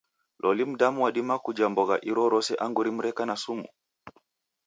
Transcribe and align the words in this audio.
Loli 0.41 0.65
mndu 0.69 1.01
wadima 1.01 1.35
kuja 1.45 1.65
mbogha 1.71 1.95
irorose 2.09 2.53
angu 2.63 2.81
rimu 2.85 3.01
reka 3.05 3.23
na 3.25 3.35
sumu? 3.43 3.67